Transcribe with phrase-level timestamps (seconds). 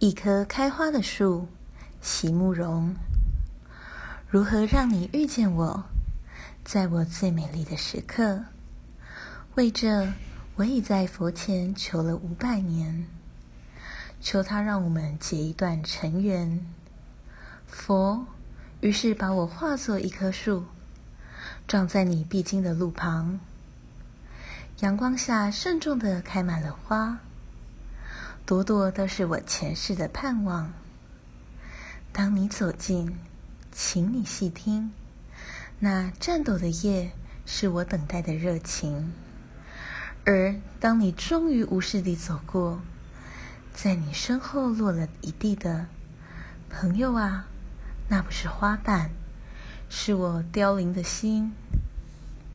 [0.00, 1.46] 一棵开花的树，
[2.00, 2.96] 席慕容。
[4.30, 5.84] 如何让你遇见我，
[6.64, 8.44] 在我最美丽的时刻？
[9.56, 10.10] 为这，
[10.56, 13.06] 我已在佛前求了五百年，
[14.22, 16.66] 求他让我们结一段尘缘。
[17.66, 18.24] 佛
[18.80, 20.64] 于是把我化作一棵树，
[21.68, 23.38] 长在你必经的路旁，
[24.78, 27.18] 阳光下慎重的开满了花。
[28.50, 30.72] 朵朵都是我前世的盼望。
[32.12, 33.16] 当你走近，
[33.70, 34.90] 请你细听，
[35.78, 37.12] 那颤抖的叶
[37.46, 39.12] 是我等待的热情。
[40.24, 42.80] 而当你终于无视地走过，
[43.72, 45.86] 在你身后落了一地的
[46.68, 47.46] 朋友啊，
[48.08, 49.12] 那不是花瓣，
[49.88, 51.52] 是我凋零的心。